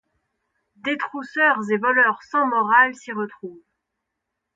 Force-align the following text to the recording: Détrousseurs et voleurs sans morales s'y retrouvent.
Détrousseurs 0.77 1.57
et 1.69 1.77
voleurs 1.77 2.17
sans 2.31 2.47
morales 2.47 2.95
s'y 2.95 3.11
retrouvent. 3.11 3.61